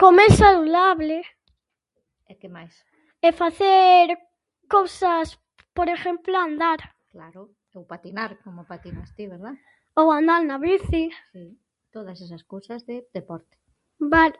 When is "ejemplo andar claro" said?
5.96-7.42